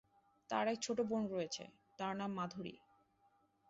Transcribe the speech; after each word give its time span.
তার 0.49 0.65
এক 0.67 0.77
ছোট 0.81 0.97
বোন 1.01 1.23
রয়েছে, 1.27 1.63
তার 1.99 2.13
নাম 2.15 2.31
মাধুরী। 2.33 2.75